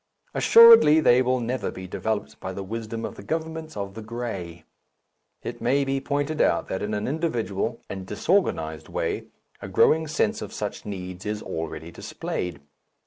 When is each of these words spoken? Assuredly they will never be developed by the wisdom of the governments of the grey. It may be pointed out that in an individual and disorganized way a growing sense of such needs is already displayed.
Assuredly 0.33 0.99
they 0.99 1.21
will 1.21 1.39
never 1.39 1.69
be 1.69 1.85
developed 1.85 2.39
by 2.39 2.53
the 2.53 2.63
wisdom 2.63 3.05
of 3.05 3.13
the 3.13 3.21
governments 3.21 3.77
of 3.77 3.93
the 3.93 4.01
grey. 4.01 4.63
It 5.43 5.61
may 5.61 5.85
be 5.85 6.01
pointed 6.01 6.41
out 6.41 6.69
that 6.69 6.81
in 6.81 6.95
an 6.95 7.07
individual 7.07 7.79
and 7.87 8.03
disorganized 8.07 8.89
way 8.89 9.25
a 9.61 9.67
growing 9.67 10.07
sense 10.07 10.41
of 10.41 10.53
such 10.53 10.87
needs 10.87 11.23
is 11.27 11.43
already 11.43 11.91
displayed. 11.91 12.61